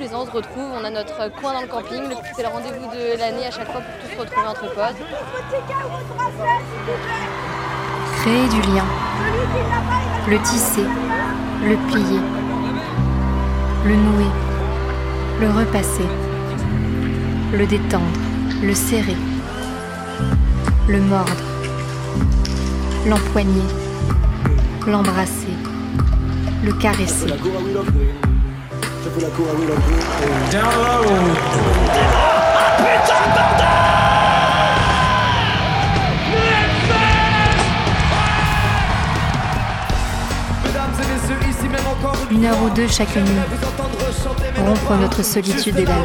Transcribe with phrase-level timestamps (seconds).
[0.00, 2.02] les ans on se retrouve, on a notre coin dans le camping,
[2.34, 4.96] c'est le rendez-vous de l'année à chaque fois pour tous se retrouver entre potes.
[8.22, 8.84] Créer du lien,
[10.26, 10.86] le tisser,
[11.62, 12.20] le plier,
[13.84, 14.30] le nouer,
[15.38, 16.08] le repasser,
[17.52, 18.04] le détendre,
[18.62, 19.16] le serrer,
[20.88, 21.44] le mordre,
[23.06, 23.64] l'empoigner,
[24.86, 25.54] l'embrasser,
[26.64, 27.34] le caresser.
[42.30, 43.24] Une heure ou deux chaque nuit,
[44.58, 46.04] rompre notre solitude et la leur.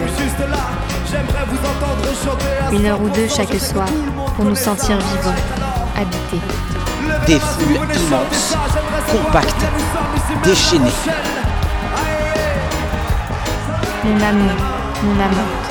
[2.71, 3.87] Une heure ou deux chaque soir,
[4.35, 5.35] pour nous sentir vivants,
[5.97, 6.41] habités.
[7.27, 8.55] Des foules immenses,
[9.11, 9.65] compactes,
[10.43, 10.91] déchaînées.
[14.05, 14.51] Mon amour,
[15.03, 15.67] mon amante,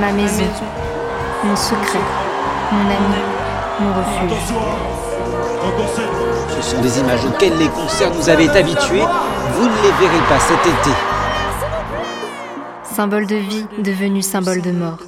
[0.00, 0.50] ma maison,
[1.44, 2.00] mon secret,
[2.72, 3.22] mon ami,
[3.78, 4.36] mon refuge.
[6.56, 9.04] Ce sont des images auxquelles les concerts nous avaient habitués.
[9.54, 10.90] Vous ne les verrez pas cet été.
[12.82, 14.98] Symbole de vie devenu symbole de mort.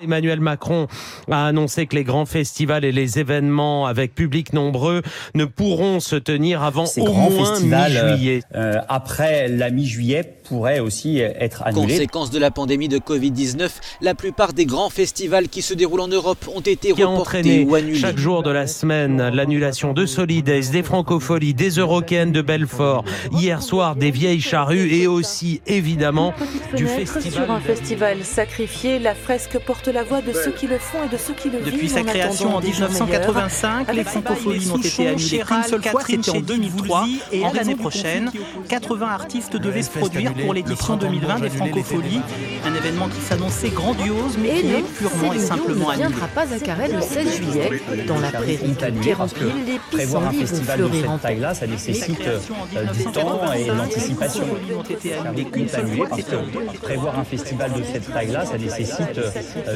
[0.00, 0.88] Emmanuel Macron
[1.30, 5.02] a annoncé que les grands festivals et les événements avec public nombreux
[5.34, 8.42] ne pourront se tenir avant Ces au grands moins festivals, mi-juillet.
[8.54, 11.94] euh, après la mi-juillet pourraient aussi être annulés.
[11.94, 13.70] Conséquence de la pandémie de Covid-19,
[14.02, 17.74] la plupart des grands festivals qui se déroulent en Europe ont été qui reportés ou
[17.74, 17.98] annulés.
[17.98, 23.62] chaque jour de la semaine l'annulation de Solidays, des Francopholies, des Eurocaines de Belfort, hier
[23.62, 26.34] soir des Vieilles Charrues et aussi évidemment
[26.76, 27.32] du festival.
[27.32, 31.08] sur un festival sacrifié, la fresque porte la voix de ceux qui le font et
[31.08, 34.08] de ceux qui le Depuis vivent sa en création en des jours 1985, les Avec
[34.08, 37.06] francopholies n'ont été annulées qu'une seule fois, c'était en 2003.
[37.32, 38.30] Et l'année prochaine,
[38.68, 42.20] 80 artistes devaient se produire pour l'édition 2020 des francopholies.
[42.64, 46.08] Un événement qui s'annonçait grandiose, mais qui est purement et simplement Dion ne annulé.
[46.08, 47.82] viendra pas à Carré le 16 juillet.
[48.06, 51.18] Dans la prairie annulé remplie, les prévoir un pissenlits vont festival de fleurir cette en
[51.18, 54.44] taille-là, ça nécessite en du temps et 1985, l'anticipation.
[54.44, 56.52] les francopholies ont été Ça annulées est qu'une seule annulé fois, parce c'était en que
[56.52, 56.74] 2003.
[56.82, 59.20] prévoir un festival de cette taille-là, ça nécessite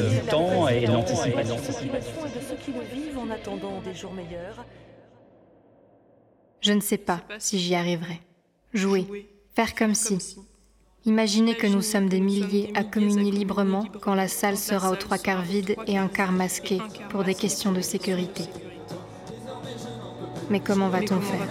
[0.09, 1.55] du temps et l'anticipation.
[1.55, 4.65] de ceux qui le vivent en attendant des jours meilleurs.
[6.61, 8.21] Je ne sais pas si j'y arriverai.
[8.73, 10.37] Jouer, faire comme si.
[11.05, 15.17] Imaginez que nous sommes des milliers à communier librement quand la salle sera aux trois
[15.17, 16.79] quarts vide et un quart masqué
[17.09, 18.43] pour des questions de sécurité.
[20.51, 21.47] Mais comment va-t-on faire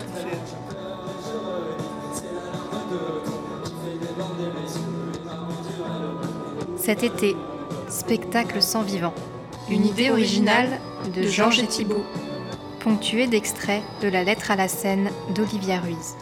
[6.77, 7.35] Cet été,
[7.91, 9.15] spectacle sans vivant.
[9.69, 10.81] Une idée originale
[11.15, 12.05] de Georges Thibault,
[12.81, 16.17] ponctuée d'extraits de la lettre à la scène d'Olivia Ruiz.